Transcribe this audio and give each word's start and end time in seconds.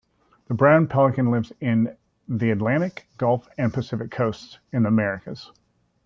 The 0.47 0.55
brown 0.55 0.87
pelican 0.87 1.29
lives 1.29 1.51
on 1.61 1.95
the 2.27 2.49
Atlantic, 2.49 3.05
Gulf 3.19 3.47
and 3.55 3.71
Pacific 3.71 4.09
coasts 4.09 4.57
in 4.71 4.81
the 4.81 4.89
Americas. 4.89 5.51